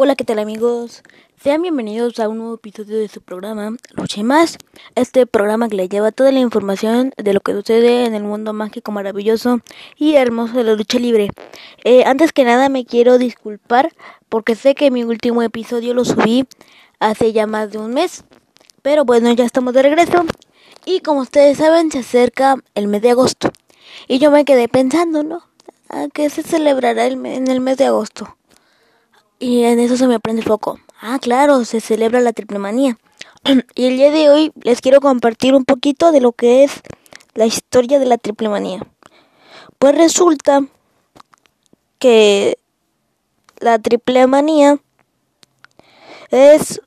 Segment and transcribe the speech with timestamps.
[0.00, 1.02] Hola, ¿qué tal amigos?
[1.42, 4.56] Sean bienvenidos a un nuevo episodio de su programa Luche Más,
[4.94, 8.52] este programa que le lleva toda la información de lo que sucede en el mundo
[8.52, 9.58] mágico, maravilloso
[9.96, 11.30] y hermoso de la lucha libre.
[11.82, 13.92] Eh, antes que nada me quiero disculpar
[14.28, 16.46] porque sé que mi último episodio lo subí
[17.00, 18.22] hace ya más de un mes,
[18.82, 20.24] pero bueno, ya estamos de regreso
[20.84, 23.50] y como ustedes saben se acerca el mes de agosto
[24.06, 25.42] y yo me quedé pensando, ¿no?
[25.88, 28.37] ¿A qué se celebrará el en el mes de agosto?
[29.38, 30.80] Y en eso se me prende el foco.
[31.00, 32.98] Ah, claro, se celebra la triple manía.
[33.74, 36.82] y el día de hoy les quiero compartir un poquito de lo que es
[37.34, 38.84] la historia de la triple manía.
[39.78, 40.64] Pues resulta
[41.98, 42.58] que
[43.60, 44.78] la triple manía
[46.30, 46.80] es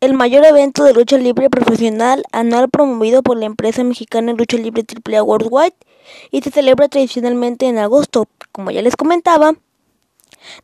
[0.00, 4.84] el mayor evento de lucha libre profesional anual promovido por la empresa mexicana lucha libre
[4.84, 5.76] AAA Worldwide
[6.30, 9.54] y se celebra tradicionalmente en agosto, como ya les comentaba,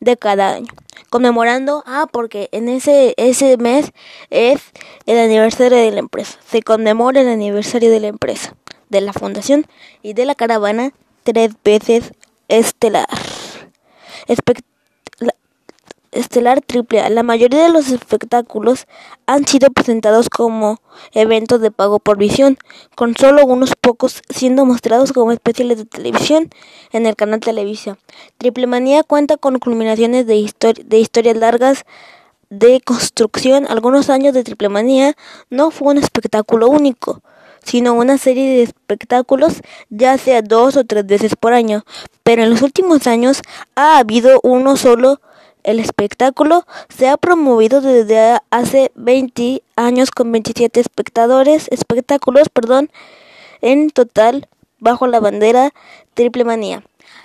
[0.00, 0.72] de cada año
[1.10, 3.92] conmemorando, ah, porque en ese, ese mes
[4.30, 4.60] es
[5.06, 6.38] el aniversario de la empresa.
[6.46, 8.54] Se conmemora el aniversario de la empresa,
[8.88, 9.66] de la fundación
[10.02, 10.92] y de la caravana
[11.24, 12.12] tres veces
[12.48, 13.08] estelar.
[16.12, 17.08] Estelar AAA.
[17.10, 18.86] La mayoría de los espectáculos
[19.26, 20.78] han sido presentados como
[21.12, 22.58] eventos de pago por visión,
[22.96, 26.50] con solo unos pocos siendo mostrados como especiales de televisión
[26.92, 27.98] en el canal Televisa.
[28.38, 30.52] Triple Manía cuenta con culminaciones de,
[30.84, 31.84] de historias largas
[32.48, 33.66] de construcción.
[33.68, 35.16] Algunos años de Triple Manía
[35.48, 37.22] no fue un espectáculo único,
[37.62, 41.84] sino una serie de espectáculos, ya sea dos o tres veces por año.
[42.24, 43.42] Pero en los últimos años
[43.76, 45.20] ha habido uno solo
[45.64, 52.90] el espectáculo se ha promovido desde hace 20 años con 27 espectadores, espectáculos, perdón,
[53.60, 55.72] en total bajo la bandera
[56.14, 56.82] Triple Manía.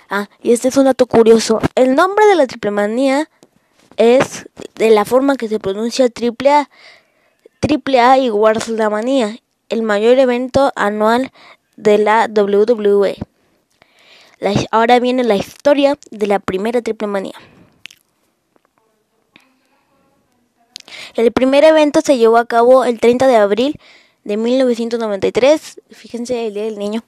[0.08, 1.60] Ah, y este es un dato curioso.
[1.74, 3.28] El nombre de la Triple Manía
[3.96, 6.70] es de la forma que se pronuncia Triple A.
[7.60, 11.32] Triple A igual la manía, el mayor evento anual
[11.76, 13.16] de la WWE.
[14.70, 17.34] ahora viene la historia de la primera Triple Manía.
[21.16, 23.80] El primer evento se llevó a cabo el 30 de abril
[24.24, 27.04] de 1993, fíjense el Día del Niño,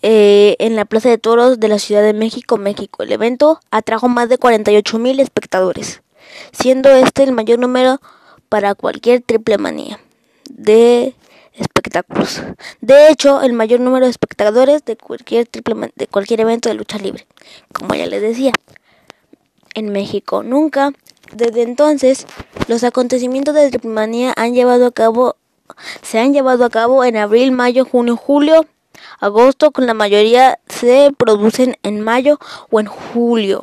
[0.00, 3.02] eh, en la Plaza de Toros de la Ciudad de México, México.
[3.02, 6.00] El evento atrajo más de 48 mil espectadores,
[6.52, 8.00] siendo este el mayor número
[8.48, 10.00] para cualquier triple manía
[10.48, 11.14] de
[11.52, 12.40] espectáculos.
[12.80, 16.96] De hecho, el mayor número de espectadores de cualquier triple de cualquier evento de lucha
[16.96, 17.26] libre,
[17.74, 18.52] como ya les decía.
[19.74, 20.92] En México nunca
[21.32, 22.26] desde entonces,
[22.66, 25.36] los acontecimientos de Triple han llevado a cabo,
[26.02, 28.66] se han llevado a cabo en abril, mayo, junio, julio,
[29.20, 32.38] agosto, con la mayoría se producen en mayo
[32.70, 33.62] o en julio.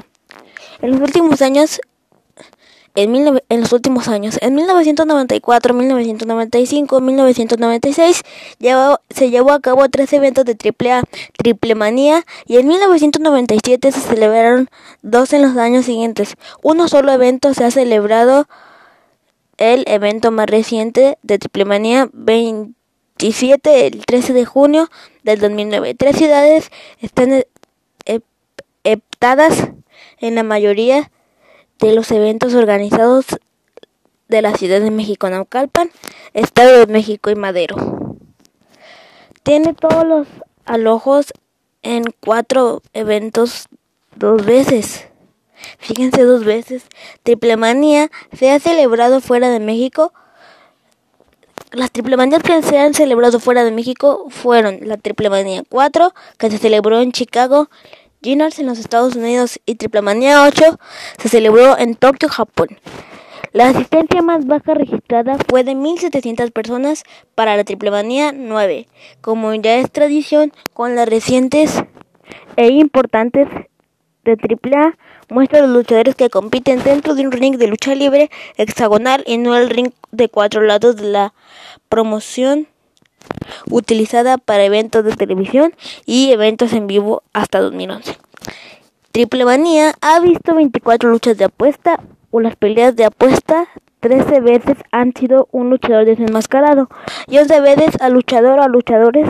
[0.82, 1.82] En los últimos años
[2.98, 4.40] en, en, los últimos años.
[4.42, 8.24] En 1994, 1995, 1996
[9.10, 11.04] se llevó a cabo tres eventos de triple A,
[11.38, 14.68] triple manía y en 1997 se celebraron
[15.04, 16.38] dos en los años siguientes.
[16.64, 18.48] Uno solo evento se ha celebrado
[19.58, 24.90] el evento más reciente de triple manía 27 el 13 de junio
[25.22, 25.94] del 2009.
[25.94, 27.44] Tres ciudades están
[28.84, 29.70] heptadas
[30.20, 31.12] en la mayoría
[31.80, 33.26] de los eventos organizados
[34.28, 35.90] de la Ciudad de México, Naucalpan,
[36.34, 38.18] Estado de México y Madero.
[39.44, 40.28] Tiene todos los
[40.66, 41.34] alojos
[41.82, 43.68] en cuatro eventos
[44.16, 45.08] dos veces.
[45.80, 46.84] Fíjense dos veces.
[47.24, 50.14] Triple Manía se ha celebrado fuera de México.
[51.72, 56.14] Las Triple Manías que se han celebrado fuera de México fueron la Triple Manía 4,
[56.38, 57.70] que se celebró en Chicago,
[58.30, 60.78] En los Estados Unidos y Triplemanía 8
[61.18, 62.68] se celebró en Tokio, Japón.
[63.54, 67.04] La asistencia más baja registrada fue de 1.700 personas
[67.36, 68.90] para la Triplemanía 9,
[69.22, 71.82] como ya es tradición con las recientes
[72.58, 73.48] e importantes
[74.26, 74.98] de AAA
[75.30, 79.56] muestra los luchadores que compiten dentro de un ring de lucha libre hexagonal y no
[79.56, 81.34] el ring de cuatro lados de la
[81.88, 82.68] promoción
[83.70, 85.74] utilizada para eventos de televisión
[86.06, 88.18] y eventos en vivo hasta 2011.
[89.12, 92.00] Triple Manía ha visto 24 luchas de apuesta
[92.32, 93.68] o las peleas de apuesta
[94.00, 96.88] 13 veces han sido un luchador desenmascarado
[97.28, 99.28] y 11 veces al luchador o luchadores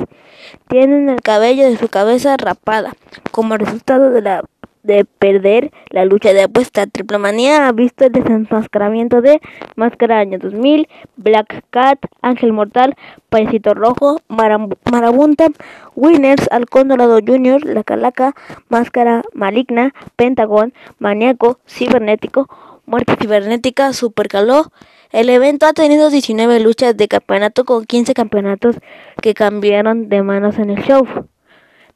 [0.67, 2.93] tienen el cabello de su cabeza rapada
[3.31, 4.43] como resultado de la
[4.87, 6.87] de perder la lucha de apuesta.
[6.87, 9.39] Triplomanía ha visto el desenmascaramiento de
[9.75, 10.87] Máscara Año 2000,
[11.17, 12.95] Black Cat, Ángel Mortal,
[13.29, 15.49] Paisito Rojo, Marabunta,
[15.95, 18.33] Winners, Halcón Dorado Jr., La Calaca,
[18.69, 22.47] Máscara Maligna, Pentagon, Maníaco, Cibernético,
[22.85, 24.71] Muerte Cibernética, Supercaló.
[25.11, 28.77] El evento ha tenido 19 luchas de campeonato con 15 campeonatos
[29.21, 31.05] que cambiaron de manos en el show.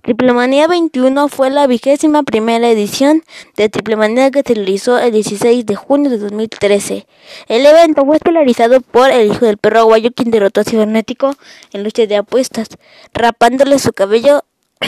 [0.01, 3.23] Triplemanía 21 fue la vigésima primera edición
[3.55, 7.05] de Triplemanía que se realizó el 16 de junio de 2013.
[7.47, 11.35] El evento fue estelarizado por el hijo del perro aguayo quien derrotó a Cibernético
[11.71, 12.69] en lucha de apuestas,
[13.13, 14.43] rapándole su cabello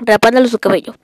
[0.00, 0.94] rapándole su cabello.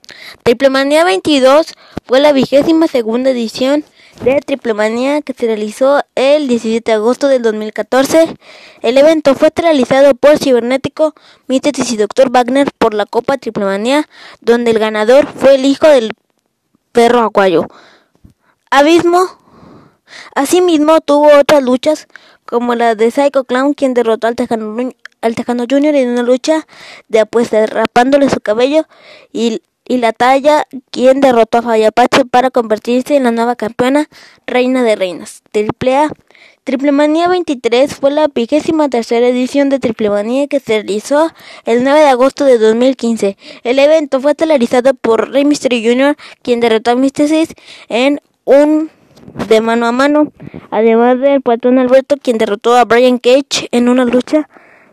[0.42, 1.72] Triplemanía 22
[2.04, 3.82] fue la vigésima segunda edición
[4.22, 8.36] de Triplemanía que se realizó el 17 de agosto del 2014.
[8.82, 11.14] El evento fue realizado por Cibernético,
[11.46, 12.30] Mítetis y Dr.
[12.30, 14.08] Wagner por la Copa Triplemanía,
[14.40, 16.12] donde el ganador fue el hijo del
[16.92, 17.66] perro aguayo.
[18.70, 19.20] Abismo.
[20.34, 22.06] Asimismo tuvo otras luchas
[22.44, 24.76] como la de Psycho Clown, quien derrotó al Tejano,
[25.20, 26.66] al Tejano Junior en una lucha
[27.08, 28.86] de apuestas, rapándole su cabello
[29.32, 34.08] y y la talla, quien derrotó a Fayapache para convertirse en la nueva campeona
[34.46, 35.42] reina de reinas.
[35.52, 36.10] Triple A.
[36.64, 41.30] Triplemanía 23 fue la vigésima tercera edición de Triplemanía que se realizó
[41.64, 43.36] el 9 de agosto de 2015.
[43.62, 47.54] El evento fue televisado por Rey Mysterio Jr., quien derrotó a Mysticis
[47.88, 48.90] en un
[49.48, 50.32] de mano a mano,
[50.70, 54.48] además del patrón Alberto, quien derrotó a Brian Cage en una lucha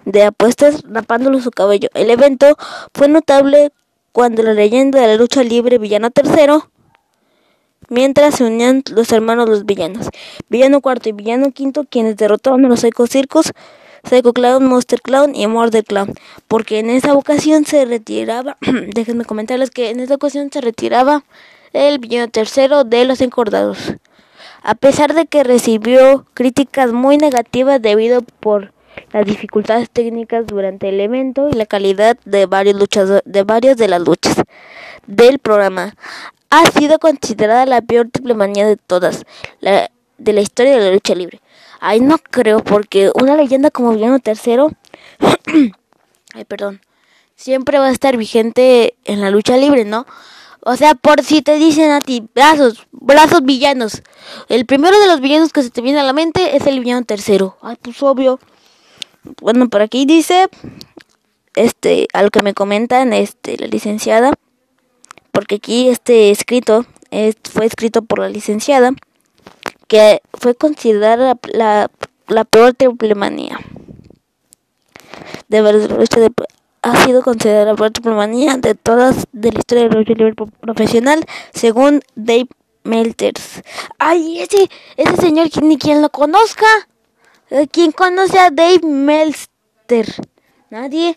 [0.06, 1.90] de apuestas rapándole su cabello.
[1.94, 2.56] El evento
[2.94, 3.72] fue notable
[4.14, 6.70] cuando la leyenda de la lucha libre Villano Tercero,
[7.90, 10.08] mientras se unían los hermanos los villanos,
[10.50, 13.52] Villano Cuarto y Villano Quinto, quienes derrotaron a los Psycho Circus,
[14.08, 16.14] Psycho Clown, Monster Clown y Murder Clown,
[16.48, 18.58] porque en esa ocasión se retiraba,
[18.94, 21.24] déjenme comentarles que en esa ocasión se retiraba
[21.74, 23.96] el villano tercero de los encordados.
[24.62, 28.74] A pesar de que recibió críticas muy negativas debido por
[29.12, 33.88] las dificultades técnicas durante el evento y la calidad de varios luchadores, de varias de
[33.88, 34.36] las luchas
[35.08, 35.96] del programa.
[36.50, 39.26] Ha sido considerada la peor triple manía de todas
[39.60, 41.42] la, de la historia de la lucha libre.
[41.80, 44.72] Ay, no creo, porque una leyenda como Villano Tercero,
[46.34, 46.82] ay, perdón,
[47.36, 50.06] siempre va a estar vigente en la lucha libre, ¿no?
[50.66, 54.02] O sea, por si te dicen a ti, brazos, brazos villanos.
[54.48, 57.04] El primero de los villanos que se te viene a la mente es el villano
[57.04, 57.58] tercero.
[57.62, 58.40] Ay, pues obvio
[59.42, 60.48] bueno, por aquí dice,
[61.56, 64.34] este, al que me comentan, este, la licenciada,
[65.32, 66.86] porque aquí este escrito
[67.52, 68.92] fue escrito por la licenciada,
[69.88, 71.90] que fue considerada la,
[72.28, 73.60] la peor triplemanía.
[75.48, 76.00] De verdad,
[76.82, 82.02] ha sido considerada la peor triplemanía de todas de la historia del libre profesional, según
[82.16, 82.48] Dave
[82.84, 83.62] Melters.
[84.00, 86.66] Ay, ese, ese señor ni quien lo conozca.
[87.54, 90.08] Eh, ¿Quién conoce a Dave Melster?
[90.72, 91.16] Nadie.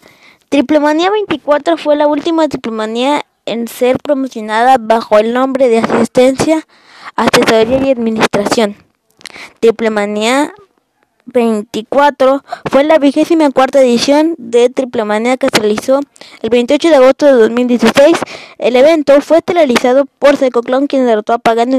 [0.50, 6.66] Triplemanía 24 fue la última triplemanía en ser promocionada bajo el nombre de Asistencia,
[7.14, 8.76] Asesoría y Administración.
[9.60, 10.52] Triplemanía
[11.26, 16.00] 24 fue la vigésima cuarta edición de Triple Manía que se realizó
[16.40, 18.16] el 28 de agosto de 2016.
[18.58, 21.76] El evento fue televisado por Seco Clown quien derrotó a Pagano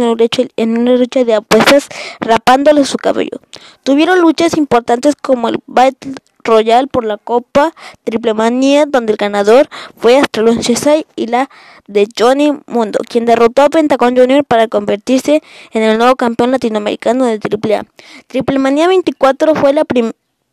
[0.57, 1.87] en, una lucha de apuestas
[2.19, 3.39] rapándole su cabello.
[3.83, 6.15] Tuvieron luchas importantes como el Battle
[6.47, 7.73] Royal por la Copa
[8.03, 11.49] Triple Manía, donde el ganador fue Astralon Chesai y la
[11.87, 14.43] de Johnny Mundo, quien derrotó a Pentacon Jr.
[14.43, 15.41] para convertirse
[15.71, 17.85] en el nuevo campeón latinoamericano de AAA.
[18.27, 19.85] Triple Manía 24 fue la,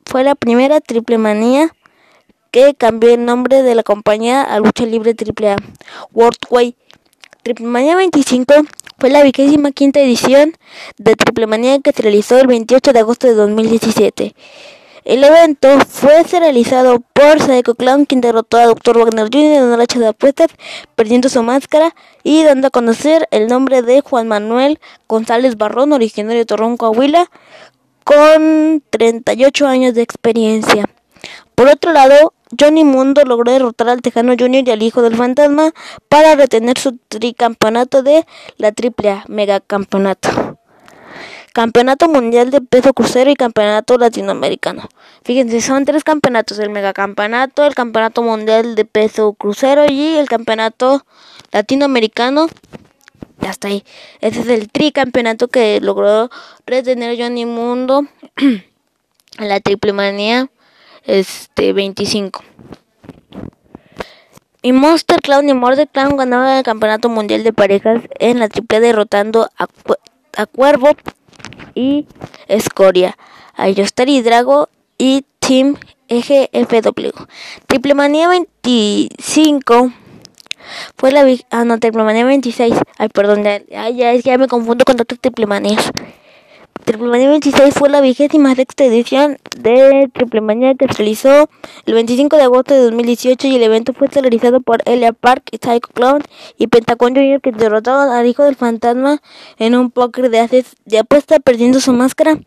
[0.05, 1.71] fue la primera Triple Manía
[2.51, 5.57] que cambió el nombre de la compañía a Lucha Libre AAA.
[6.13, 6.77] Worldwide.
[7.43, 8.55] Triple Manía 25
[8.99, 10.53] fue la vigésima quinta edición
[10.97, 14.35] de Triple Manía que se realizó el 28 de agosto de 2017.
[15.05, 18.97] El evento fue realizado por Psycho Clown, quien derrotó a Dr.
[18.97, 19.57] Wagner Jr.
[19.57, 20.49] en una lucha de apuestas,
[20.95, 26.39] perdiendo su máscara y dando a conocer el nombre de Juan Manuel González Barrón, originario
[26.39, 27.31] de Torrón, Coahuila,
[28.03, 30.87] con 38 años de experiencia.
[31.55, 34.67] Por otro lado, Johnny Mundo logró derrotar al Tejano Jr.
[34.67, 35.75] y al Hijo del Fantasma
[36.09, 38.25] para retener su tricampeonato de
[38.57, 39.61] la AAA Mega
[41.55, 42.09] Campeonato.
[42.09, 44.89] Mundial de Peso Crucero y Campeonato Latinoamericano.
[45.23, 51.07] Fíjense, son tres campeonatos, el Megacampeonato, el Campeonato Mundial de Peso Crucero y el Campeonato
[51.53, 52.49] Latinoamericano.
[53.41, 53.85] Ya está ahí.
[54.21, 56.29] Ese es el tricampeonato que logró
[56.67, 58.05] retener Johnny Mundo
[58.37, 58.63] en
[59.39, 60.51] la Triple Manía
[61.05, 62.43] este, 25.
[64.63, 68.81] Y Monster Clown y Murder Clown ganaron el Campeonato Mundial de Parejas en la triple
[68.81, 69.69] derrotando a,
[70.37, 70.97] a Cuervo
[71.75, 72.07] y
[72.49, 73.17] Escoria,
[73.55, 75.77] Ayostar y Drago y Team
[76.09, 77.11] EGFW.
[77.67, 79.93] Triplemanía 25
[80.97, 82.75] fue la ah no, Triplemanía 26.
[82.99, 85.21] Ay, perdón, ya, ya, ya me confundo con otras
[86.85, 87.31] Triplemanías.
[87.31, 91.49] Triplemanía 26 fue la vigésima sexta edición de Triplemanía que se realizó
[91.87, 95.89] el 25 de agosto de 2018 y el evento fue televisado por Elia Park Psycho
[95.93, 96.23] Clown
[96.59, 97.41] y Pentacon Jr.
[97.41, 99.23] que derrotaron al hijo del fantasma
[99.59, 102.39] en un póker de, de apuesta perdiendo su máscara.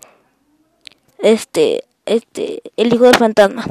[1.20, 3.66] Este, este, el hijo del fantasma.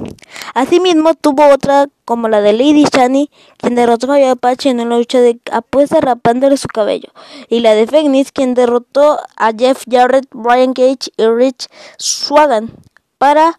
[0.55, 5.21] Asimismo, tuvo otra como la de Lady Shani, quien derrotó a Apache en una lucha
[5.21, 7.09] de apuesta rapándole su cabello,
[7.49, 11.67] y la de Fegnis, quien derrotó a Jeff Jarrett, Brian Cage y Rich
[11.99, 12.71] Swagan
[13.19, 13.59] para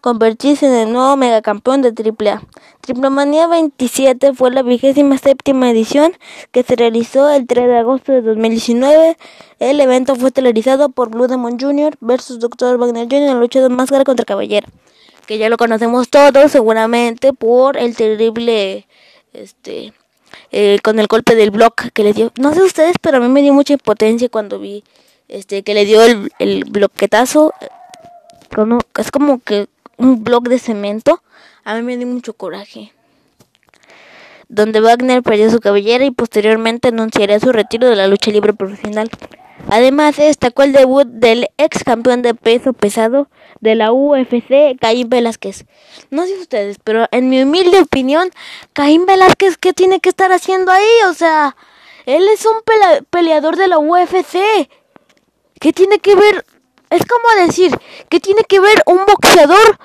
[0.00, 2.42] convertirse en el nuevo megacampeón de AAA.
[2.90, 6.12] Triplemanía 27 fue la vigésima séptima edición
[6.50, 9.16] que se realizó el 3 de agosto de 2019.
[9.60, 11.94] El evento fue televisado por Blue Demon Jr.
[12.00, 12.78] versus Dr.
[12.78, 13.22] Wagner Jr.
[13.22, 14.66] en la lucha de máscara contra caballero,
[15.26, 18.88] que ya lo conocemos todos seguramente por el terrible,
[19.34, 19.92] este,
[20.50, 22.32] eh, con el golpe del block que le dio.
[22.40, 24.82] No sé ustedes, pero a mí me dio mucha impotencia cuando vi,
[25.28, 27.54] este, que le dio el, el bloquetazo.
[28.98, 31.22] Es como que un bloque de cemento,
[31.70, 32.92] a mí me dio mucho coraje.
[34.48, 39.08] Donde Wagner perdió su cabellera y posteriormente anunciaría su retiro de la lucha libre profesional.
[39.68, 43.28] Además, destacó el debut del ex campeón de peso pesado
[43.60, 45.66] de la UFC, Caín Velázquez.
[46.10, 48.30] No sé ustedes, pero en mi humilde opinión,
[48.72, 50.88] Caín Velázquez, ¿qué tiene que estar haciendo ahí?
[51.08, 51.56] O sea,
[52.06, 52.56] él es un
[53.10, 54.38] peleador de la UFC.
[55.60, 56.44] ¿Qué tiene que ver
[56.90, 57.78] es como decir,
[58.08, 59.78] ¿qué tiene que ver un boxeador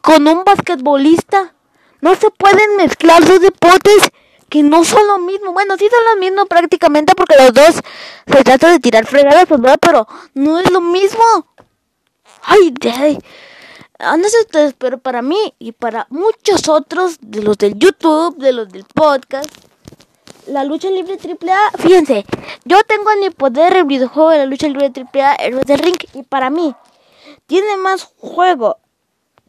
[0.00, 1.54] con un basquetbolista?
[2.00, 4.10] No se pueden mezclar dos deportes
[4.48, 5.52] que no son lo mismo.
[5.52, 7.80] Bueno, sí son lo mismo prácticamente porque los dos
[8.26, 9.78] se trata de tirar fregadas, ¿verdad?
[9.80, 11.24] Pero no es lo mismo.
[12.42, 13.18] Ay, ay.
[13.98, 18.36] Ah, no sé ustedes, pero para mí y para muchos otros de los del YouTube,
[18.36, 19.48] de los del podcast,
[20.46, 22.24] la lucha libre AAA, fíjense,
[22.64, 25.96] yo tengo en mi poder el videojuego de la lucha libre AAA, Héroes del Ring,
[26.14, 26.74] y para mí
[27.46, 28.78] tiene más juego,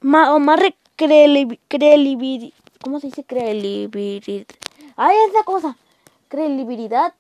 [0.02, 0.60] más, o más
[0.96, 4.46] credibilidad, ¿cómo se dice credibilidad?
[4.96, 5.78] Ay, esa cosa,
[6.28, 7.14] credibilidad,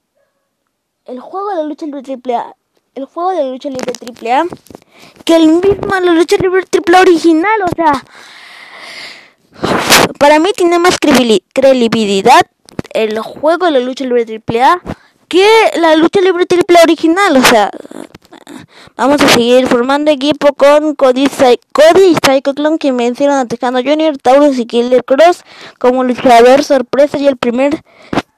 [1.05, 2.55] el juego de la lucha libre AAA,
[2.95, 4.45] el juego de la lucha libre AAA,
[5.25, 8.03] que el mismo la lucha libre AAA original, o sea,
[10.19, 12.45] para mí tiene más credibilidad
[12.93, 14.81] el juego de la lucha libre AAA
[15.27, 15.47] que
[15.79, 17.37] la lucha libre AAA original.
[17.37, 17.71] O sea,
[18.95, 21.27] vamos a seguir formando equipo con Cody,
[21.71, 25.43] Cody y Psycho Clone que vencieron a Tejano Jr., Taurus y Killer Cross
[25.79, 27.83] como luchador sorpresa y el primer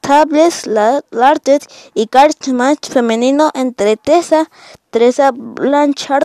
[0.00, 4.48] Tables, Lartet y Card Match femenino entre Tessa,
[4.90, 6.24] Teresa Blanchard.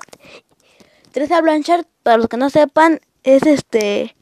[1.12, 4.16] Teresa Blanchard, para los que no sepan, es este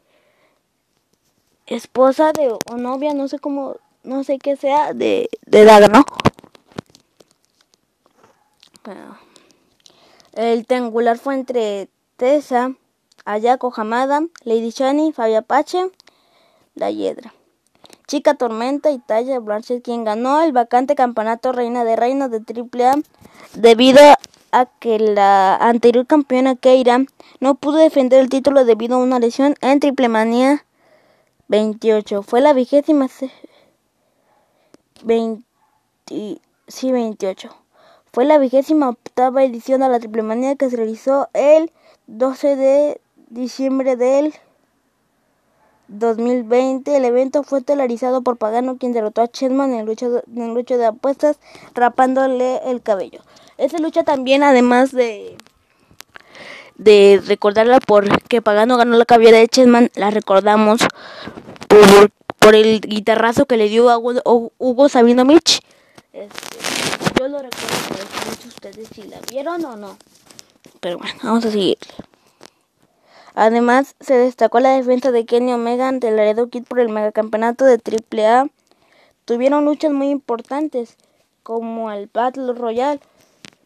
[1.68, 3.76] esposa de o novia, no sé cómo
[4.10, 6.04] no sé qué sea, de, de Daga, ¿no?
[10.34, 12.74] el triangular fue entre Tessa,
[13.24, 15.92] Ayako Hamada, Lady Shani, Fabia Apache,
[16.74, 17.34] La Hiedra.
[18.08, 22.96] Chica Tormenta y Taya Blanchett quien ganó el vacante campeonato Reina de Reinos de AAA
[23.54, 24.00] debido
[24.52, 27.06] a que la anterior campeona Keira
[27.40, 30.66] no pudo defender el título debido a una lesión en Triple Manía
[31.50, 32.24] 28.
[32.24, 33.08] Fue la vigésima
[35.04, 35.44] 20,
[36.06, 37.50] sí, 28.
[38.12, 41.72] Fue la vigésima octava edición de la Triple Manía que se realizó el
[42.08, 44.34] 12 de diciembre del
[45.88, 46.96] 2020.
[46.96, 50.88] El evento fue televisado por Pagano, quien derrotó a Chessman en lucha, en lucha de
[50.88, 51.40] apuestas,
[51.76, 53.22] rapándole el cabello.
[53.58, 55.38] Esa lucha también, además de
[56.80, 60.80] de recordarla porque Pagano ganó la cabellera de Chessman, la recordamos
[61.68, 62.10] por
[62.40, 65.62] por el guitarrazo que le dio a Hugo Sabinovich.
[66.14, 66.58] Este,
[67.20, 69.98] yo lo recuerdo, pero muchos ustedes si la vieron o no.
[70.80, 71.78] Pero bueno, vamos a seguir.
[73.36, 77.66] Además, se destacó la defensa de Kenny Omega ante el Laredo Kid por el megacampeonato
[77.66, 78.48] de AAA.
[79.26, 80.98] Tuvieron luchas muy importantes,
[81.44, 83.00] como el Battle Royale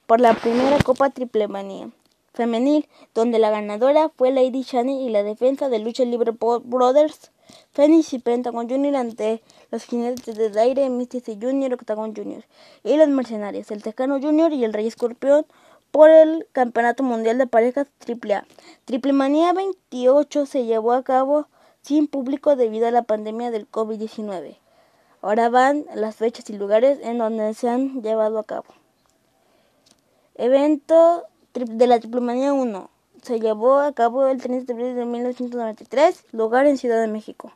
[0.06, 1.90] por la primera Copa Triple Manía
[2.34, 7.32] femenil, donde la ganadora fue Lady Shani y la defensa de Lucha Libre Brothers
[7.72, 8.96] Phoenix y Pentagon Jr.
[8.96, 9.42] ante
[9.72, 12.46] los jinetes de aire, Místice Jr., Octagon Jr.
[12.84, 14.54] y los mercenarios, el Tecano Jr.
[14.54, 15.46] y el Rey Escorpión
[15.92, 18.46] por el Campeonato Mundial de Parejas AAA.
[18.86, 21.48] Triple Manía 28 se llevó a cabo
[21.82, 24.58] sin público debido a la pandemia del COVID-19.
[25.22, 28.66] Ahora van las fechas y lugares en donde se han llevado a cabo.
[30.36, 32.93] Evento de la Triple Manía 1
[33.24, 37.54] se llevó a cabo el 30 de abril de 1993, lugar en Ciudad de México.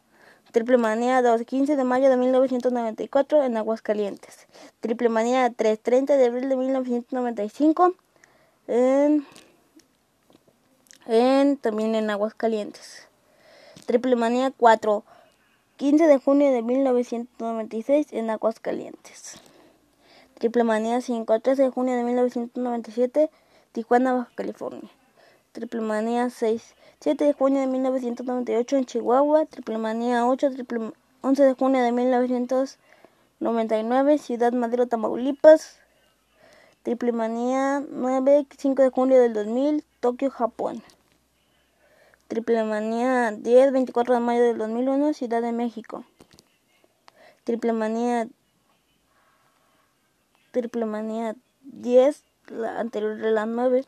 [0.54, 4.48] Triple Manía 2, 15 de mayo de 1994 en Aguascalientes.
[4.80, 7.94] Triple Manía 3, 30 de abril de 1995
[8.68, 9.28] en,
[11.06, 13.08] en también en Aguascalientes.
[13.86, 15.04] Triple Manía 4,
[15.76, 19.42] 15 de junio de 1996 en Aguascalientes.
[20.36, 23.30] Triple Manía 5, 13 de junio de 1997,
[23.74, 24.90] Tijuana, Baja California.
[25.58, 30.52] Triple Manía 6, 7 de junio de 1998 en Chihuahua, Triple Manía 8,
[31.22, 35.80] 11 de junio de 1999, Ciudad Madero, Tamaulipas,
[36.84, 40.84] Triple Manía 9, 5 de junio del 2000, Tokio, Japón.
[42.28, 46.06] Triple Manía 10, 24 de mayo del 2001, Ciudad de México.
[47.46, 48.28] Triple Manía
[50.52, 53.88] Triple Manía 10, la anterior de la 9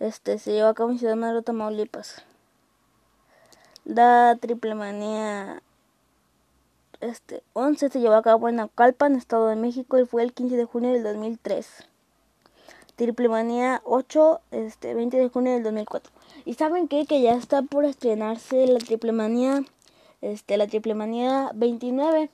[0.00, 2.22] este, se llevó a cabo en Ciudad Madero, Tamaulipas.
[3.84, 5.62] La triple manía
[7.00, 10.56] este, 11 se llevó a cabo en Acalpan, Estado de México, y fue el 15
[10.56, 11.66] de junio del 2003.
[12.96, 16.10] Triple manía 8, este, 20 de junio del 2004.
[16.44, 17.06] ¿Y saben qué?
[17.06, 19.62] Que ya está por estrenarse la triple manía,
[20.22, 22.30] este, la triple manía 29,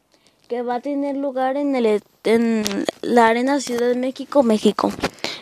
[0.49, 2.64] que va a tener lugar en, el, en
[3.02, 4.90] la Arena Ciudad de México, México.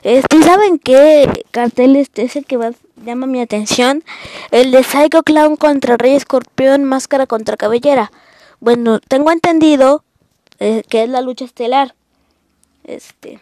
[0.03, 4.03] Este, ¿saben qué cartel este es el que más llama mi atención?
[4.51, 8.11] El de Psycho Clown contra Rey Escorpión, Máscara contra Cabellera.
[8.59, 10.03] Bueno, tengo entendido
[10.59, 11.95] eh, que es la lucha estelar.
[12.83, 13.39] Este,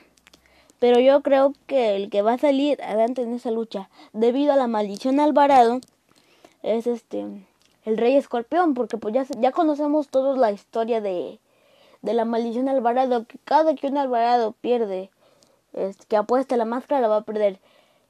[0.79, 4.57] pero yo creo que el que va a salir adelante en esa lucha, debido a
[4.57, 5.81] la maldición Alvarado,
[6.62, 7.25] es este
[7.87, 11.38] el Rey Escorpión, porque pues ya, ya conocemos todos la historia de,
[12.02, 15.11] de la maldición Alvarado, que cada que un Alvarado pierde
[16.09, 17.61] que apuesta la máscara la va a perder.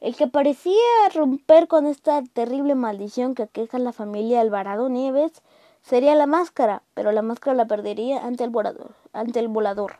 [0.00, 0.74] El que parecía
[1.14, 5.42] romper con esta terrible maldición que aqueja a la familia Alvarado Nieves
[5.82, 8.94] sería la máscara, pero la máscara la perdería ante el volador.
[9.12, 9.98] Ante el volador.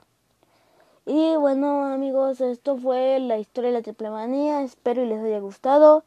[1.05, 4.63] Y bueno amigos, esto fue la historia de la triple manía.
[4.63, 6.05] Espero y les haya gustado.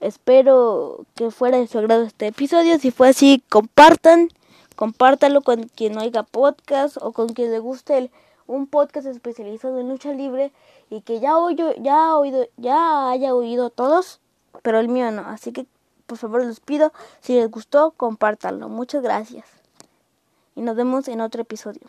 [0.00, 2.78] Espero que fuera de su agrado este episodio.
[2.78, 4.28] Si fue así, compartan.
[4.74, 8.10] Compártalo con quien oiga podcast o con quien le guste el
[8.52, 10.52] un podcast especializado en lucha libre
[10.90, 14.20] y que ya oído, ya oído, ya haya oído todos,
[14.62, 15.22] pero el mío no.
[15.22, 15.66] Así que
[16.06, 18.68] por favor les pido, si les gustó, compártanlo.
[18.68, 19.46] Muchas gracias.
[20.54, 21.88] Y nos vemos en otro episodio.